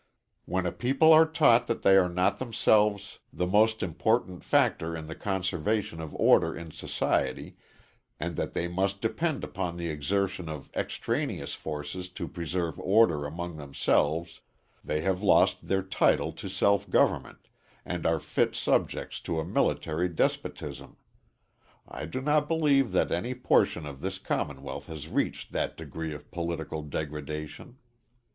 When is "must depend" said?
8.67-9.43